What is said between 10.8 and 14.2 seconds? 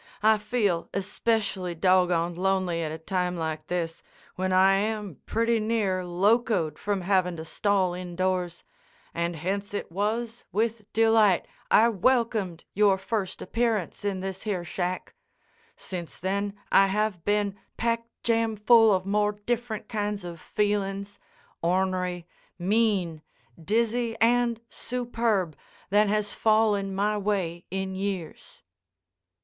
delight I welcomed your first appearance